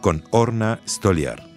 [0.00, 1.48] con Orna Stoliar.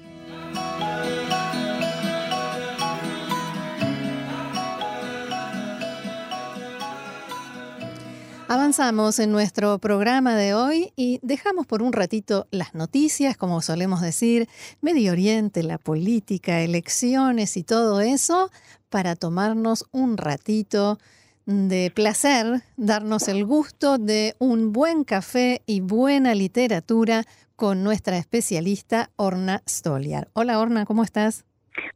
[8.47, 14.01] Avanzamos en nuestro programa de hoy y dejamos por un ratito las noticias, como solemos
[14.01, 14.49] decir,
[14.81, 18.51] Medio Oriente, la política, elecciones y todo eso,
[18.89, 20.99] para tomarnos un ratito
[21.45, 27.23] de placer darnos el gusto de un buen café y buena literatura
[27.61, 30.31] con nuestra especialista Orna Stoliar.
[30.33, 31.45] Hola Orna, ¿cómo estás?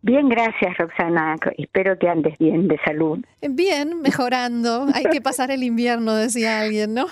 [0.05, 1.35] Bien, gracias Roxana.
[1.57, 3.25] Espero que andes bien de salud.
[3.41, 4.85] Bien, mejorando.
[4.93, 7.07] Hay que pasar el invierno, decía alguien, ¿no?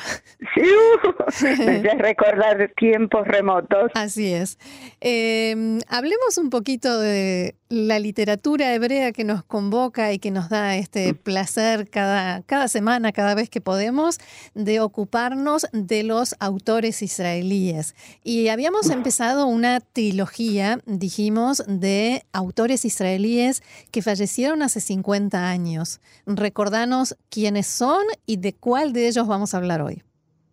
[0.54, 3.90] Sí, de recordar tiempos remotos.
[3.96, 4.60] Así es.
[5.02, 10.76] Em, hablemos un poquito de la literatura hebrea que nos convoca y que nos da
[10.76, 14.20] este placer cada, cada semana, cada vez que podemos,
[14.54, 17.96] de ocuparnos de los autores israelíes.
[18.24, 26.00] Y habíamos empezado una trilogía, dijimos, de autores israelíes que fallecieron hace 50 años.
[26.26, 30.04] Recordanos quiénes son y de cuál de ellos vamos a hablar hoy.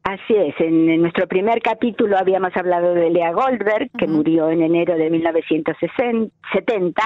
[0.03, 4.97] Así es, en, nuestro primer capítulo habíamos hablado de Lea Goldberg, que murió en enero
[4.97, 7.03] de 1970.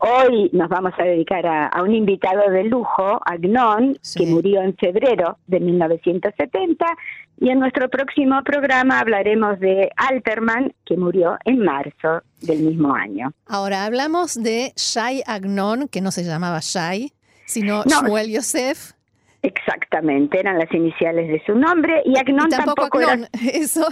[0.00, 5.38] Hoy nos vamos a dedicar a, un invitado de lujo, Agnon, que murió en febrero
[5.46, 6.86] de 1970.
[7.40, 13.32] Y en nuestro próximo programa hablaremos de Alterman, que murió en marzo del mismo año.
[13.46, 17.12] Ahora hablamos de Shai Agnon, que no se llamaba Shai,
[17.46, 18.92] sino Shmuel Yosef.
[19.42, 23.16] Exactamente, eran las iniciales de su nombre y Agnon tampoco, era...
[23.52, 23.86] eso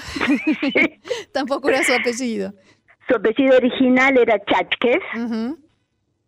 [1.32, 2.52] tampoco era su apellido.
[3.08, 5.02] Su apellido original era Chachkes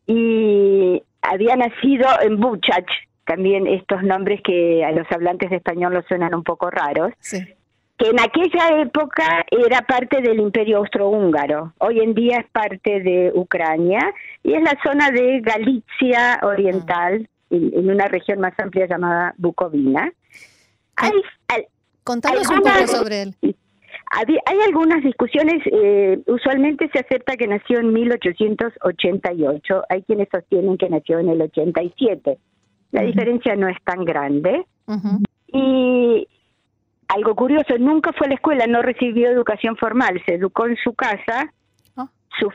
[0.09, 2.89] y había nacido en Buchach,
[3.27, 7.13] también estos nombres que a los hablantes de español los suenan un poco raros.
[7.31, 13.33] que en aquella época era parte del imperio austrohúngaro, hoy en día es parte de
[13.35, 14.01] Ucrania
[14.43, 20.11] y es la zona de Galicia Oriental, en, una región más amplia llamada Bucovina.
[20.97, 21.13] Hay,
[22.03, 23.35] Contanos un poco sobre él.
[24.11, 30.89] Hay, algunas discusiones, eh, usualmente se acepta que nació en 1888, hay quienes sostienen que
[30.89, 32.39] nació en el 87.
[32.93, 34.65] La diferencia no es tan grande.
[35.53, 36.27] Y
[37.09, 40.95] algo curioso, nunca fue a la escuela, no recibió educación formal, se educó en su
[40.95, 41.53] casa.
[41.97, 42.09] Oh.
[42.41, 42.55] Sus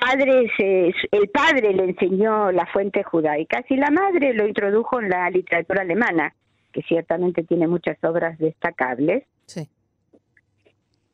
[0.00, 5.30] padres, el padre le enseñó las fuentes judaicas y la madre lo introdujo en la
[5.30, 6.34] literatura alemana,
[6.72, 9.24] que ciertamente tiene muchas obras destacables.
[9.46, 9.68] Sí.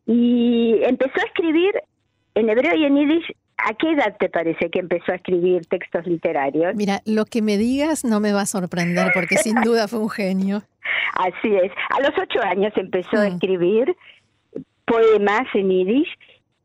[0.06, 1.74] Y empezó a escribir
[2.34, 3.36] en hebreo y en yiddish.
[3.58, 6.74] ¿A qué edad te parece que empezó a escribir textos literarios?
[6.76, 10.10] Mira, lo que me digas no me va a sorprender porque sin duda fue un
[10.10, 10.62] genio.
[11.14, 11.72] Así es.
[11.90, 13.32] A los ocho años empezó a mm.
[13.32, 13.96] escribir
[14.84, 16.08] poemas en yiddish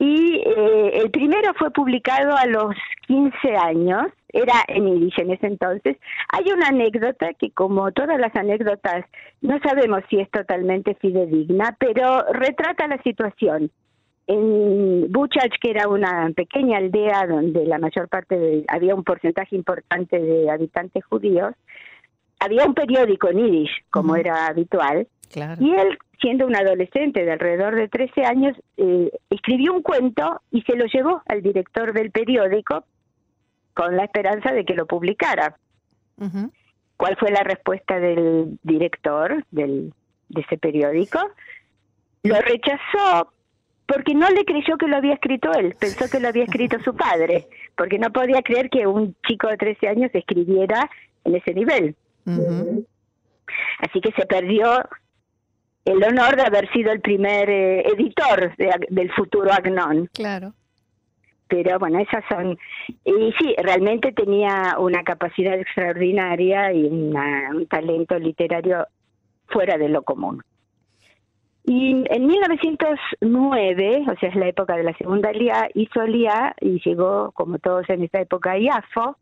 [0.01, 2.73] y eh, el primero fue publicado a los
[3.05, 5.95] 15 años, era en yiddish en ese entonces.
[6.29, 9.05] Hay una anécdota que como todas las anécdotas
[9.41, 13.69] no sabemos si es totalmente fidedigna, pero retrata la situación.
[14.25, 19.55] En Buchach, que era una pequeña aldea donde la mayor parte de, había un porcentaje
[19.55, 21.53] importante de habitantes judíos,
[22.41, 25.07] había un periódico en yiddish, como era habitual,
[25.59, 30.61] y él siendo un adolescente de alrededor de 13 años, eh, escribió un cuento y
[30.63, 32.83] se lo llevó al director del periódico
[33.73, 35.55] con la esperanza de que lo publicara.
[36.97, 39.93] ¿Cuál fue la respuesta del director del,
[40.29, 41.19] de ese periódico?
[42.23, 43.33] Lo rechazó
[43.87, 46.95] porque no le creyó que lo había escrito él, pensó que lo había escrito su
[46.95, 50.89] padre, porque no podía creer que un chico de 13 años escribiera
[51.23, 51.95] en ese nivel.
[52.25, 54.83] Así que se perdió
[55.85, 60.07] el honor de haber sido el primer eh, editor del futuro Agnon.
[60.13, 60.53] Claro.
[61.47, 62.57] Pero bueno, esas son...
[63.03, 68.87] Y sí, realmente tenía una capacidad extraordinaria y un talento literario
[69.47, 70.41] fuera de lo común.
[71.63, 76.81] Y en 1909, o sea, es la época de la Segunda Lía, hizo Lía y
[76.83, 79.17] llegó, como todos en esta época, a Iafo,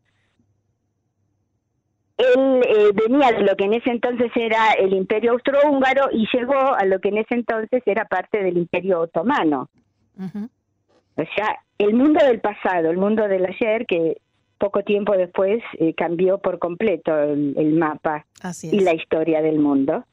[2.19, 6.75] él eh, venía de lo que en ese entonces era el imperio austrohúngaro y llegó
[6.75, 9.69] a lo que en ese entonces era parte del imperio otomano.
[10.17, 14.17] O sea, el mundo del pasado, el mundo del ayer, que
[14.57, 18.25] poco tiempo después eh, cambió por completo el, mapa
[18.63, 20.03] y la historia del mundo.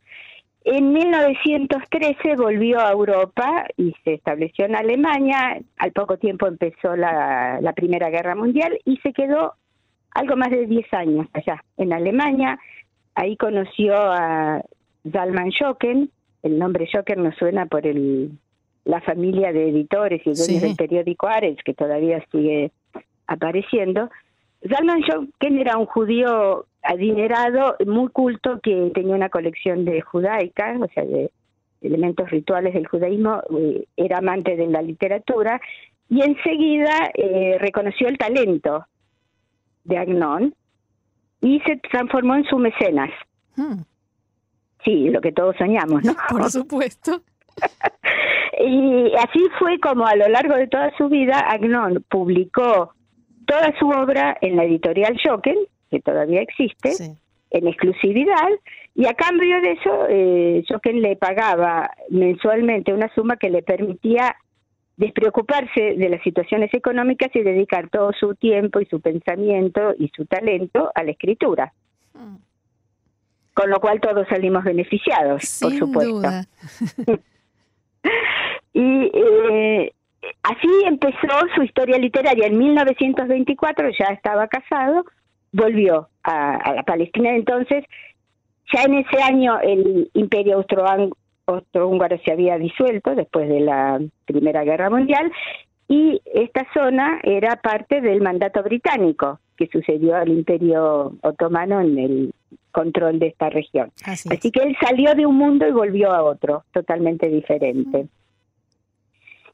[0.62, 5.60] En 1913 volvió a Europa y se estableció en Alemania.
[5.76, 9.54] Al poco tiempo empezó la, la Primera Guerra Mundial y se quedó
[10.16, 12.58] algo más de 10 años allá, en Alemania.
[13.14, 14.62] Ahí conoció a
[15.12, 16.10] Zalman Schocken.
[16.42, 18.30] El nombre Schocken nos suena por el,
[18.84, 22.72] la familia de editores y dueños del periódico Ares, que todavía sigue
[23.26, 24.08] apareciendo.
[24.66, 30.88] Zalman Schocken era un judío adinerado, muy culto, que tenía una colección de judaica, o
[30.94, 31.30] sea, de
[31.82, 35.60] elementos rituales del judaísmo, eh, era amante de la literatura,
[36.08, 38.86] y enseguida eh, reconoció el talento
[39.86, 40.54] de Agnon
[41.40, 43.10] y se transformó en su mecenas.
[43.56, 43.82] Hmm.
[44.84, 46.14] Sí, lo que todos soñamos, ¿no?
[46.30, 47.22] Por supuesto.
[48.60, 52.92] y así fue como a lo largo de toda su vida Agnon publicó
[53.46, 55.56] toda su obra en la editorial Joken,
[55.90, 57.16] que todavía existe,
[57.50, 58.48] en exclusividad,
[58.94, 64.34] y a cambio de eso, eh, le pagaba mensualmente una suma que le permitía
[64.96, 70.24] despreocuparse de las situaciones económicas y dedicar todo su tiempo y su pensamiento y su
[70.26, 71.72] talento a la escritura.
[72.14, 72.36] Mm.
[73.54, 76.20] Con lo cual todos salimos beneficiados, por supuesto.
[78.74, 79.92] y eh,
[80.42, 82.46] así empezó su historia literaria.
[82.46, 85.04] En 1924 ya estaba casado,
[85.52, 87.34] volvió a, la Palestina.
[87.34, 87.84] Entonces,
[88.74, 91.16] ya en ese año el imperio austrohúngaro
[92.24, 95.30] se había disuelto después de la Primera Guerra Mundial
[95.88, 102.34] y esta zona era parte del mandato británico que sucedió al imperio otomano en el
[102.72, 103.92] control de esta región.
[104.04, 108.08] Así, que él salió de un mundo y volvió a otro, totalmente diferente.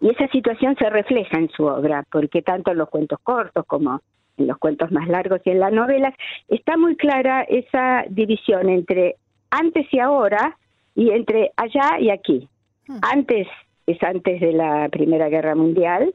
[0.00, 4.00] Y esa situación se refleja en su obra, porque tanto en los cuentos cortos como
[4.38, 6.14] en los cuentos más largos y en las novelas,
[6.48, 9.16] está muy clara esa división entre
[9.50, 10.56] antes y ahora
[10.94, 12.48] y entre allá y aquí.
[12.86, 12.98] Hmm.
[13.02, 13.48] Antes
[13.86, 16.14] es antes de la Primera Guerra Mundial,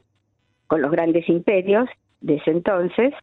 [0.66, 1.88] con los grandes imperios
[2.20, 3.14] de ese entonces,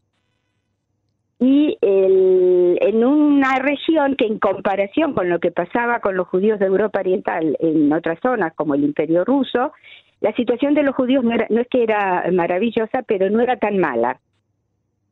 [1.38, 6.66] y en una región que en comparación con lo que pasaba con los judíos de
[6.66, 9.72] Europa Oriental en otras zonas como el Imperio Ruso,
[10.20, 13.58] la situación de los judíos no, era, no es que era maravillosa, pero no era
[13.58, 14.18] tan mala.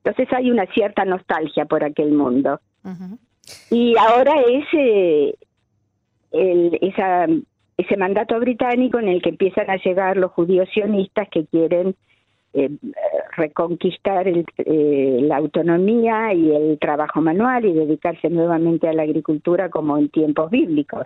[0.03, 2.61] Entonces hay una cierta nostalgia por aquel mundo.
[3.71, 5.35] Y ahora es eh,
[6.35, 7.27] el, esa,
[7.77, 11.95] ese mandato británico en el que empiezan a llegar los judíos sionistas que quieren
[12.57, 12.71] eh,
[13.37, 19.71] reconquistar el, eh, la autonomía y el trabajo manual y dedicarse nuevamente a la agricultura
[19.71, 21.05] como en tiempos bíblicos.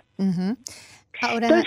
[1.21, 1.63] Ahora,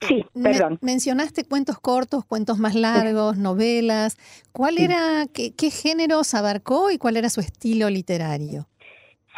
[0.00, 0.78] sí, perdón.
[0.80, 4.16] mencionaste cuentos cortos, cuentos más largos, novelas.
[4.52, 8.66] ¿Cuál era, qué, géneros abarcó y cuál era su estilo literario?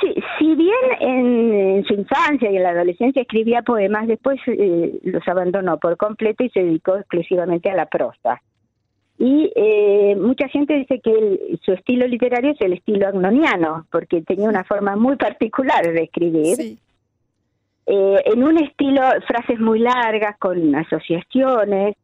[0.00, 5.26] Sí, si bien en, su infancia y en la adolescencia escribía poemas, después eh, los
[5.26, 8.40] abandonó por completo y se dedicó exclusivamente a la prosa.
[9.18, 14.48] Y eh, mucha gente dice que su estilo literario es el estilo agnoniano, porque tenía
[14.48, 16.78] una forma muy particular de escribir.
[17.86, 21.96] Eh, en un estilo, frases muy largas, con asociaciones,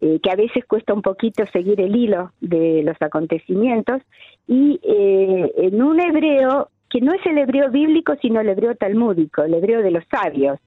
[0.00, 4.00] eh, que a veces cuesta un poquito seguir el hilo de los acontecimientos,
[4.48, 9.54] y en un hebreo que no es el hebreo bíblico, sino el hebreo talmúdico, el
[9.54, 10.58] hebreo de los sabios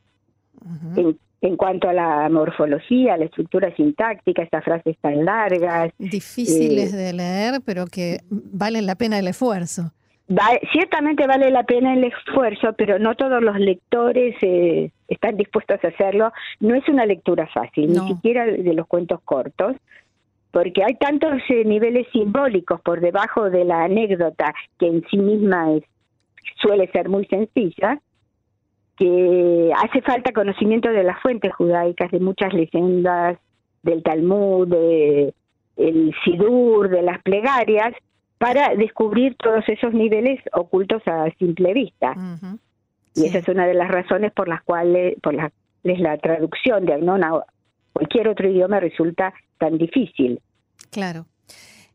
[1.42, 5.92] en cuanto a la morfología, la estructura sintáctica, estas frases tan largas.
[5.98, 9.92] Difíciles eh, de leer, pero que valen la pena el esfuerzo.
[10.72, 15.88] ciertamente vale la pena el esfuerzo, pero no todos los lectores eh, están dispuestos a
[15.88, 16.34] hacerlo.
[16.60, 19.78] No es una lectura fácil, ni siquiera de los cuentos cortos,
[20.52, 25.74] porque hay tantos eh, niveles simbólicos por debajo de la anécdota que en sí misma
[25.74, 25.84] es,
[26.62, 28.00] suele ser muy sencilla,
[28.98, 33.38] que hace falta conocimiento de las fuentes judaicas, de muchas leyendas,
[33.82, 35.34] del Talmud, de
[35.78, 37.94] el Sidur, de las plegarias,
[38.38, 42.14] para descubrir todos esos niveles ocultos a simple vista.
[43.16, 45.52] Y esa es una de las razones por las cuales por las
[45.84, 47.46] la traducción de Agnon a
[47.94, 50.42] cualquier otro idioma resulta tan difícil.
[50.92, 51.26] Claro.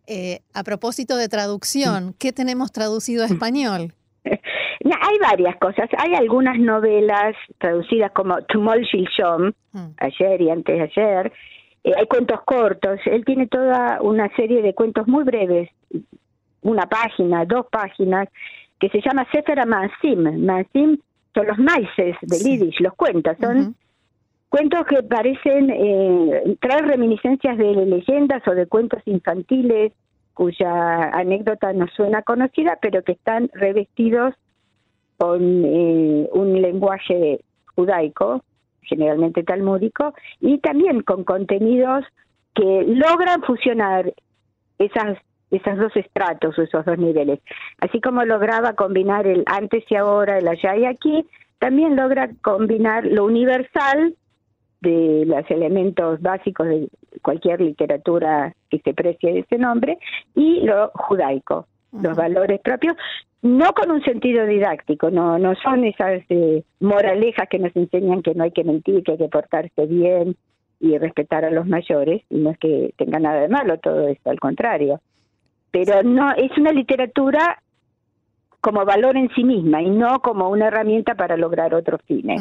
[0.07, 3.95] Eh, a propósito de traducción, ¿qué tenemos traducido a español?
[4.85, 5.89] Hay varias cosas.
[5.97, 9.87] Hay algunas novelas traducidas como Tumol Shilshom, mm.
[9.99, 11.33] ayer y antes de ayer.
[11.85, 13.01] Eh, hay cuentos cortos.
[13.07, 15.71] Él tiene toda una serie de cuentos muy breves,
[16.63, 18.29] una página, dos páginas,
[18.79, 20.45] que se llama Sefer Maasim.
[20.45, 20.99] Maasim
[21.35, 23.37] son los maices del Yiddish, los cuentos.
[23.41, 23.75] Son
[24.51, 29.93] cuentos que parecen eh, traer reminiscencias de leyendas o de cuentos infantiles
[30.35, 34.35] cuya anécdota no suena conocida, pero que están revestidos
[35.17, 37.41] con eh, un lenguaje
[37.75, 38.43] judaico,
[38.83, 42.05] generalmente talmúdico, y también con contenidos
[42.55, 44.13] que logran fusionar
[44.79, 45.19] esas
[45.51, 47.39] esas dos estratos o esos dos niveles.
[47.79, 51.27] Así como lograba combinar el antes y ahora, el allá y aquí,
[51.59, 54.15] también logra combinar lo universal
[54.81, 56.89] de los elementos básicos de
[57.23, 59.99] cualquier literatura que se precie de ese nombre
[60.35, 61.67] y lo judaico,
[62.03, 62.97] los valores propios,
[63.43, 68.35] no con un sentido didáctico, no no son esas eh, moralejas que nos enseñan que
[68.35, 70.37] no hay que mentir, que hay que portarse bien
[70.81, 74.31] y respetar a los mayores, y no es que tenga nada de malo todo esto,
[74.31, 75.01] al contrario.
[75.71, 77.63] Pero no es una literatura
[78.61, 82.41] como valor en sí misma y no como una herramienta para lograr otros fines.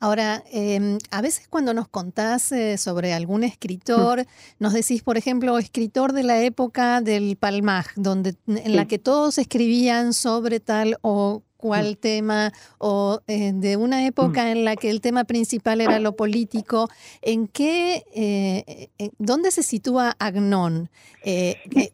[0.00, 4.26] Ahora, em, a veces cuando nos contás eh, sobre algún escritor,
[4.60, 9.38] nos decís, por ejemplo, escritor de la época del Palmaj, donde, en la que todos
[9.38, 15.00] escribían sobre tal o cual tema, o eh, de una época en la que el
[15.00, 16.88] tema principal era lo político,
[17.20, 20.88] ¿en qué, eh, dónde se sitúa Agnon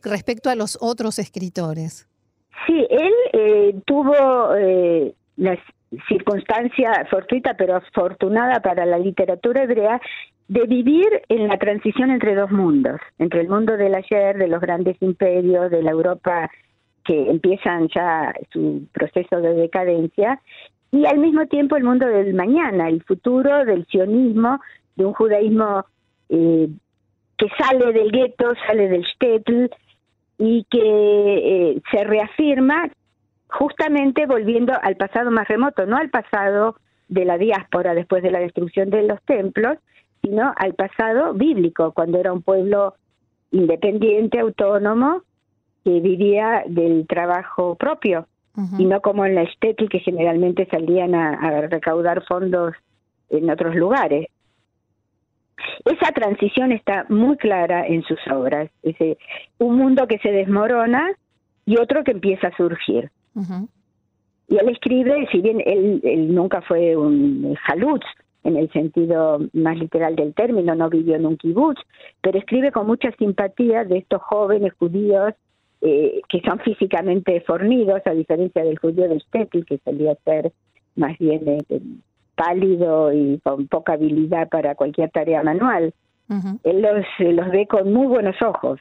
[0.03, 2.07] respecto a los otros escritores?
[2.67, 4.13] Sí, él tuvo
[5.37, 5.59] las
[6.09, 10.01] circunstancia fortuita pero afortunada para la literatura hebrea
[10.49, 14.61] de vivir en la transición entre dos mundos, entre el mundo del ayer, de los
[14.61, 16.51] grandes imperios, de la Europa
[17.05, 20.41] que empiezan ya su proceso de decadencia,
[20.91, 24.61] y al mismo tiempo el mundo del mañana, el futuro del sionismo,
[24.97, 25.85] de un judaísmo
[26.29, 26.69] eh,
[27.37, 29.67] que sale del gueto, sale del shtetl
[30.39, 32.89] y que eh, se reafirma
[33.59, 36.77] justamente volviendo al pasado más remoto, no al pasado
[37.09, 39.79] de la diáspora después de la destrucción de los templos,
[40.23, 42.95] sino al pasado bíblico, cuando era un pueblo
[43.53, 45.23] independiente, autónomo,
[45.85, 48.27] que vivía del trabajo propio,
[48.79, 52.75] y no como en la Estetl, que generalmente salían a, recaudar fondos
[53.29, 54.29] en otros lugares.
[55.85, 58.97] Esa transición está muy clara en sus obras, es
[59.59, 61.11] un mundo que se desmorona
[61.67, 63.11] y otro que empieza a surgir.
[64.49, 68.05] Y él escribe, si bien él, él nunca fue un halutz
[68.45, 71.81] en el sentido más literal del término, no vivió en un kibutz,
[72.21, 75.33] pero escribe con mucha simpatía de estos jóvenes judíos
[75.81, 80.53] eh, que son físicamente fornidos, a diferencia del judío del Stetl, que solía ser
[80.95, 81.81] más bien eh,
[82.37, 85.93] pálido y con poca habilidad para cualquier tarea manual.
[86.65, 88.81] Él los, los ve con muy buenos ojos.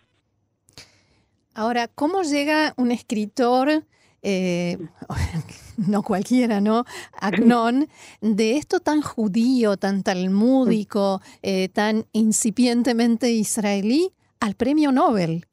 [1.53, 3.83] Ahora, ¿cómo llega un escritor
[4.23, 4.77] eh,
[5.89, 6.85] no cualquiera, ¿no?
[7.19, 7.87] Agnon,
[8.21, 15.45] de esto tan judío, tan talmúdico, eh, tan incipientemente israelí, al premio Nobel.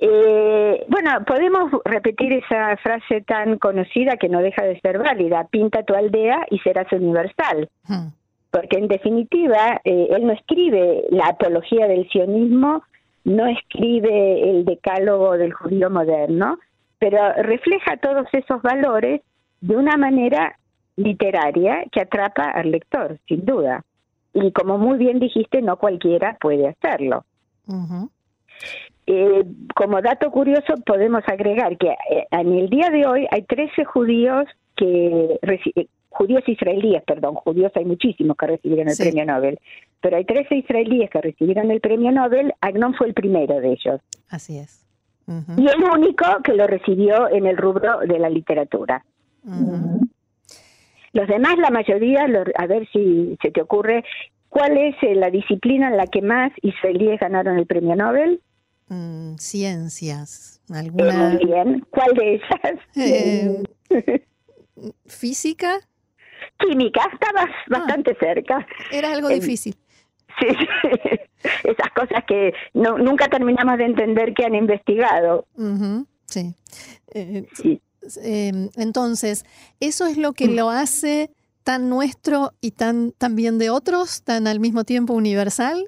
[0.00, 5.82] Eh, bueno, podemos repetir esa frase tan conocida que no deja de ser válida, pinta
[5.84, 7.68] tu aldea y serás universal.
[7.84, 8.08] Hmm.
[8.50, 12.82] Porque en definitiva, él no escribe la apología del sionismo,
[13.24, 16.58] no escribe el decálogo del judío moderno,
[17.02, 19.22] pero refleja todos esos valores
[19.60, 20.56] de una manera
[20.94, 23.84] literaria que atrapa al lector, sin duda.
[24.32, 27.24] Y como muy bien dijiste, no cualquiera puede hacerlo.
[29.08, 29.42] Eh,
[29.74, 34.44] como dato curioso, podemos agregar que eh, en el día de hoy hay 13 judíos
[34.76, 39.58] que eh, judíos israelíes, perdón, judíos hay muchísimos que recibieron el premio Nobel,
[40.00, 44.00] pero hay 13 israelíes que recibieron el premio Nobel, Agnon fue el primero de ellos.
[44.28, 44.81] Así es
[45.26, 49.04] y el único que lo recibió en el rubro de la literatura.
[51.12, 52.26] Los demás, la mayoría,
[52.56, 54.04] a ver si se te ocurre,
[54.48, 58.40] ¿cuál es eh, la disciplina en la que más israelíes ganaron el premio Nobel?
[58.88, 60.60] Mm, ciencias.
[60.72, 61.30] ¿Alguna?
[61.30, 61.86] muy bien.
[61.90, 62.78] ¿Cuál de esas?
[62.96, 63.62] Eh,
[65.06, 65.80] ¿Física?
[66.58, 67.78] Química, estabas ah.
[67.78, 68.66] bastante cerca.
[68.90, 69.74] Era algo difícil.
[70.38, 70.46] Sí,
[71.64, 75.46] esas cosas que no, nunca terminamos de entender que han investigado.
[76.26, 76.54] Sí.
[77.14, 77.46] Eh,
[78.22, 79.44] em, entonces,
[79.80, 81.30] ¿eso es lo que lo hace
[81.64, 85.86] tan nuestro y tan también de otros, tan al mismo tiempo universal?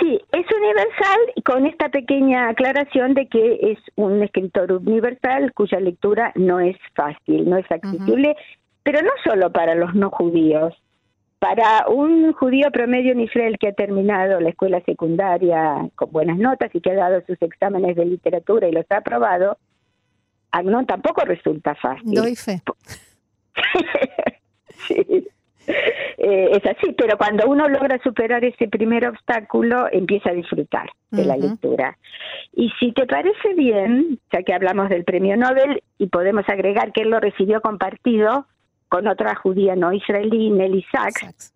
[0.00, 5.78] Sí, es universal y con esta pequeña aclaración de que es un escritor universal cuya
[5.78, 8.34] lectura no es fácil, no es accesible,
[8.82, 10.74] pero no solo para los no judíos,
[11.44, 16.74] para un judío promedio en Israel que ha terminado la escuela secundaria con buenas notas
[16.74, 19.58] y que ha dado sus exámenes de literatura y los ha aprobado,
[20.64, 22.14] no tampoco resulta fácil.
[22.14, 22.62] Doy fe.
[24.88, 25.28] sí.
[26.16, 31.26] Eh, es así, pero cuando uno logra superar ese primer obstáculo, empieza a disfrutar de
[31.26, 31.98] la lectura.
[32.54, 37.02] Y si te parece bien, ya que hablamos del premio Nobel, y podemos agregar que
[37.02, 38.46] él lo recibió compartido
[38.94, 41.52] con otra judía no israelí, Nelly Sachs,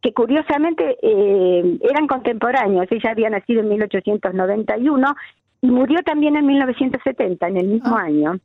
[0.00, 2.86] que curiosamente eh, eran contemporáneos.
[2.92, 5.16] Ella había nacido en 1891
[5.62, 8.02] y murió también en 1970, en el mismo ah.
[8.02, 8.38] año.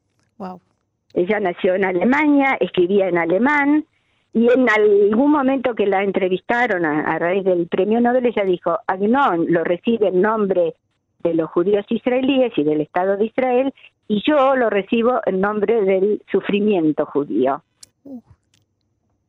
[1.14, 3.86] Ella nació en Alemania, escribía en alemán,
[4.34, 9.46] y en algún momento que la entrevistaron a, raíz del premio Nobel, ella dijo, Agnon
[9.50, 10.74] lo recibe en nombre
[11.22, 13.72] de los judíos israelíes y del Estado de Israel,
[14.08, 17.62] y yo lo recibo en nombre del sufrimiento judío.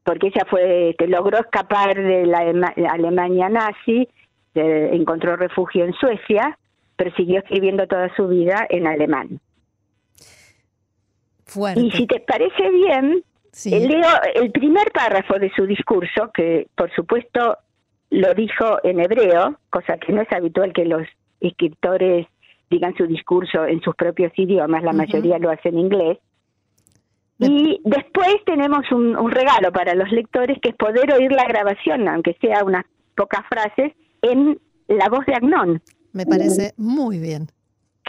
[0.04, 2.38] Porque ella fue, que logró escapar de la
[2.90, 4.09] Alemania nazi,
[4.54, 6.59] encontró refugio en Suecia,
[6.97, 9.40] pero siguió escribiendo toda su vida en alemán.
[11.76, 13.23] Y si te parece bien,
[13.66, 17.59] eh, leo el primer párrafo de su discurso, que por supuesto
[18.11, 21.02] lo dijo en hebreo, cosa que no es habitual que los
[21.40, 22.26] escritores
[22.71, 26.18] digan su discurso en sus propios idiomas, la mayoría lo hace en inglés.
[27.38, 32.06] Y después tenemos un, un, regalo para los lectores, que es poder oír la grabación,
[32.06, 32.84] aunque sea unas
[33.16, 35.82] pocas frases, en la voz de Agnón.
[36.12, 37.48] Me parece muy bien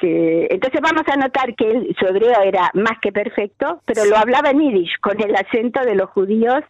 [0.03, 4.59] entonces vamos a notar que su hebreo era más que perfecto, pero lo hablaba en
[4.59, 6.63] yiddish, con el acento de los judíos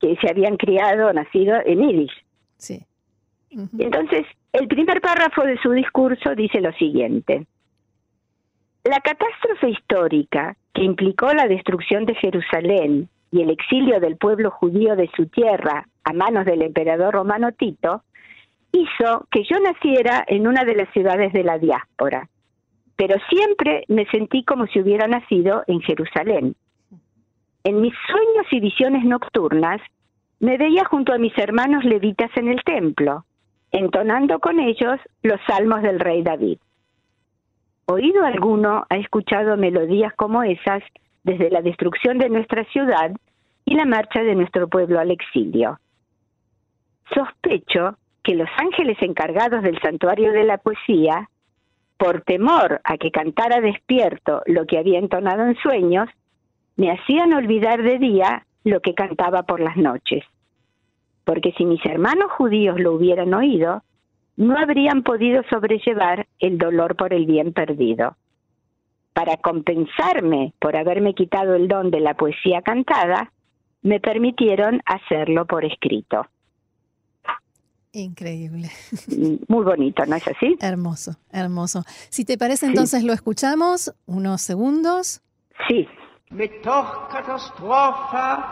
[0.00, 2.24] que se habían criado, nacido en yiddish.
[2.56, 2.84] Sí.
[3.78, 7.46] Entonces, el primer párrafo de su discurso dice lo siguiente.
[8.84, 14.94] La catástrofe histórica que implicó la destrucción de Jerusalén y el exilio del pueblo judío
[14.94, 18.02] de su tierra a manos del emperador romano Tito
[18.72, 22.28] hizo que yo naciera en una de las ciudades de la diáspora,
[22.96, 26.54] pero siempre me sentí como si hubiera nacido en Jerusalén.
[27.64, 29.80] En mis sueños y visiones nocturnas
[30.40, 33.24] me veía junto a mis hermanos levitas en el templo,
[33.72, 36.58] entonando con ellos los salmos del rey David.
[37.86, 40.82] ¿Oído alguno ha escuchado melodías como esas
[41.22, 43.12] desde la destrucción de nuestra ciudad
[43.64, 45.78] y la marcha de nuestro pueblo al exilio?
[47.14, 51.28] Sospecho que los ángeles encargados del santuario de la poesía
[51.98, 56.08] por temor a que cantara despierto lo que había entonado en sueños,
[56.76, 60.24] me hacían olvidar de día lo que cantaba por las noches.
[61.24, 63.82] Porque si mis hermanos judíos lo hubieran oído,
[64.36, 68.16] no habrían podido sobrellevar el dolor por el bien perdido.
[69.12, 73.30] Para compensarme por haberme quitado el don de la poesía cantada,
[73.82, 76.26] me permitieron hacerlo por escrito.
[77.92, 78.70] Increíble.
[79.06, 80.56] Mm, muy bonito, ¿no es así?
[80.60, 81.84] Hermoso, hermoso.
[82.10, 85.22] Si te parece, entonces lo escuchamos unos segundos.
[85.68, 85.86] Sí.
[86.30, 88.42] Mit doch Katastrophe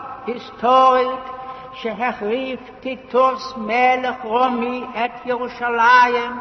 [1.73, 6.39] שהחריף טיטוס מלך רומי את ירושלים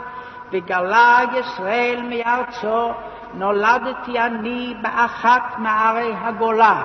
[0.53, 2.91] וגלה ישראל מארצו,
[3.35, 6.83] נולדתי אני באחת מערי הגולה.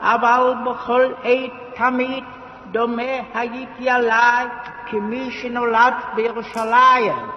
[0.00, 2.24] אבל בכל עת תמיד
[2.72, 4.46] דומה הייתי עליי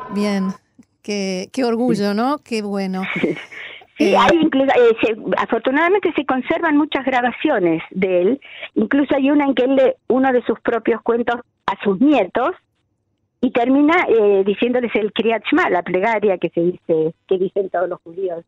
[0.09, 0.53] Bien,
[1.01, 2.37] qué, qué orgullo, ¿no?
[2.39, 3.03] Qué bueno.
[3.97, 8.41] Sí, eh, hay incluso, eh, afortunadamente se conservan muchas grabaciones de él.
[8.73, 12.51] Incluso hay una en que él lee uno de sus propios cuentos a sus nietos
[13.41, 17.89] y termina eh, diciéndoles el Kriyat Shema, la plegaria que se dice, que dicen todos
[17.89, 18.43] los judíos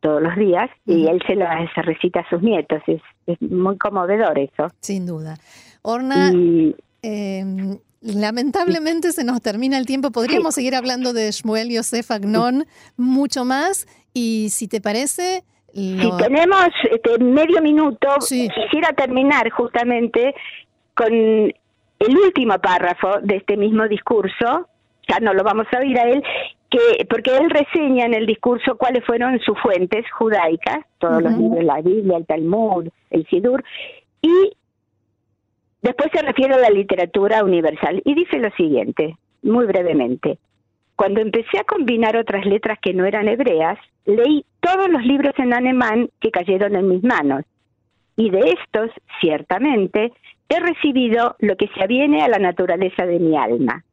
[0.00, 2.80] todos los días, y él se la se recita a sus nietos.
[2.86, 4.68] Es, es muy conmovedor eso.
[4.80, 5.36] Sin duda.
[5.82, 6.30] Orna,
[7.02, 10.10] em, Lamentablemente se nos termina el tiempo.
[10.10, 13.86] Podríamos seguir hablando de Shmuel Yosef Agnon mucho más.
[14.12, 15.44] Y si te parece.
[15.72, 20.34] Si tenemos este, medio minuto, quisiera terminar justamente
[20.94, 24.68] con el último párrafo de este mismo discurso.
[25.08, 26.22] Ya no lo vamos a oír a él,
[26.70, 31.64] que porque él reseña en el discurso cuáles fueron sus fuentes judaicas, todos los libros,
[31.64, 33.62] la Biblia, el Talmud, el Sidur,
[34.22, 34.52] y
[35.82, 40.38] Después se refiere a la literatura universal y dice lo siguiente, muy brevemente.
[40.96, 45.52] Cuando empecé a combinar otras letras que no eran hebreas, leí todos los libros en
[45.52, 47.44] alemán que cayeron en mis manos.
[48.16, 50.12] Y de estos, ciertamente,
[50.48, 53.84] he recibido lo que se aviene a la naturaleza de mi alma.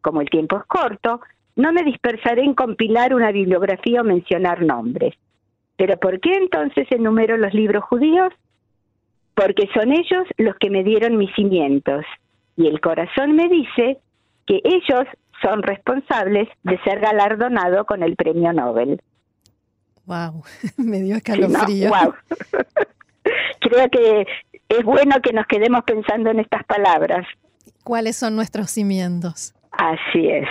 [0.00, 1.20] Como el tiempo es corto,
[1.56, 5.14] no me dispersaré en compilar una bibliografía o mencionar nombres.
[5.76, 8.32] Pero ¿por qué entonces enumero los libros judíos?
[9.38, 12.04] Porque son ellos los que me dieron mis cimientos
[12.56, 13.98] y el corazón me dice
[14.46, 15.06] que ellos
[15.40, 19.00] son responsables de ser galardonado con el premio Nobel.
[20.06, 20.42] Wow,
[20.76, 21.88] me dio escalofrío.
[21.88, 22.14] wow.
[23.60, 24.26] Creo que
[24.70, 27.24] es bueno que nos quedemos pensando en estas palabras.
[27.84, 29.54] ¿Cuáles son nuestros cimientos?
[29.72, 30.48] Así es,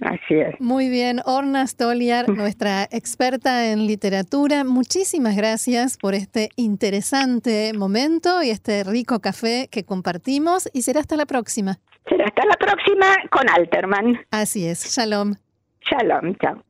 [0.00, 0.60] así es.
[0.60, 8.50] Muy bien, Orna Stoliar, nuestra experta en literatura, muchísimas gracias por este interesante momento y
[8.50, 11.78] este rico café que compartimos y será hasta la próxima.
[12.08, 14.20] Será hasta la próxima con Alterman.
[14.30, 15.34] Así es, shalom.
[15.82, 16.69] Shalom, chao.